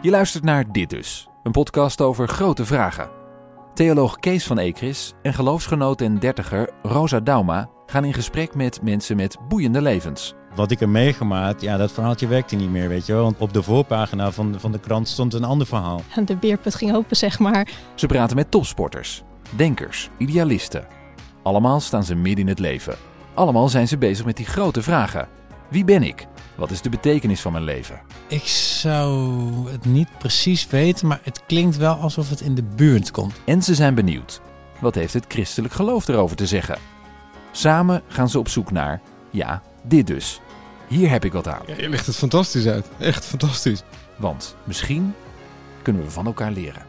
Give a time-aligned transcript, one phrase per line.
[0.00, 3.10] Je luistert naar Dit Dus, een podcast over grote vragen.
[3.74, 9.16] Theoloog Kees van Ekris en geloofsgenoot en dertiger Rosa Dauma gaan in gesprek met mensen
[9.16, 10.34] met boeiende levens.
[10.54, 13.22] Wat ik er meegemaakt, ja, dat verhaaltje werkte niet meer, weet je wel.
[13.22, 16.00] Want op de voorpagina van, van de krant stond een ander verhaal.
[16.24, 17.68] De beerput ging open, zeg maar.
[17.94, 19.22] Ze praten met topsporters,
[19.56, 20.86] denkers, idealisten.
[21.42, 22.96] Allemaal staan ze midden in het leven.
[23.34, 25.28] Allemaal zijn ze bezig met die grote vragen.
[25.70, 26.26] Wie ben ik?
[26.58, 28.00] Wat is de betekenis van mijn leven?
[28.28, 33.10] Ik zou het niet precies weten, maar het klinkt wel alsof het in de buurt
[33.10, 33.34] komt.
[33.44, 34.40] En ze zijn benieuwd.
[34.80, 36.78] Wat heeft het christelijk geloof erover te zeggen?
[37.52, 40.40] Samen gaan ze op zoek naar, ja, dit dus.
[40.88, 41.62] Hier heb ik wat aan.
[41.66, 42.88] Ja, je legt het fantastisch uit.
[42.98, 43.82] Echt fantastisch.
[44.16, 45.14] Want misschien
[45.82, 46.82] kunnen we van elkaar leren.